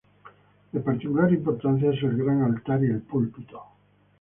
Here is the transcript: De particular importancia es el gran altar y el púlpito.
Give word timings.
De 0.73 0.79
particular 0.79 1.31
importancia 1.31 1.91
es 1.91 2.01
el 2.01 2.17
gran 2.17 2.41
altar 2.41 2.83
y 2.83 2.87
el 2.87 3.03
púlpito. 3.03 3.61